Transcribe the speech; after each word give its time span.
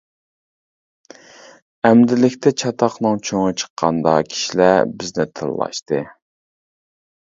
ئەمدىلىكتە 1.89 2.53
چاتاقنىڭ 2.63 3.23
چوڭى 3.31 3.55
چىققاندا، 3.65 4.17
كىشىلەر 4.33 4.85
بىزنى 5.01 5.31
تىللاشتى. 5.39 6.07